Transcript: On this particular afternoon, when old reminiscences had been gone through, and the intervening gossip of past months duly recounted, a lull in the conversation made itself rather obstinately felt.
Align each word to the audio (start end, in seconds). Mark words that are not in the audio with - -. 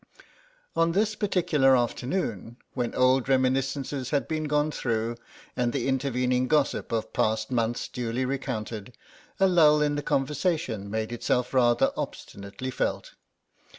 On 0.75 0.93
this 0.93 1.13
particular 1.13 1.77
afternoon, 1.77 2.57
when 2.73 2.95
old 2.95 3.29
reminiscences 3.29 4.09
had 4.09 4.27
been 4.27 4.45
gone 4.45 4.71
through, 4.71 5.15
and 5.55 5.71
the 5.73 5.87
intervening 5.87 6.47
gossip 6.47 6.91
of 6.91 7.13
past 7.13 7.51
months 7.51 7.87
duly 7.87 8.25
recounted, 8.25 8.97
a 9.39 9.45
lull 9.47 9.79
in 9.79 9.93
the 9.93 10.01
conversation 10.01 10.89
made 10.89 11.11
itself 11.11 11.53
rather 11.53 11.91
obstinately 11.95 12.71
felt. 12.71 13.13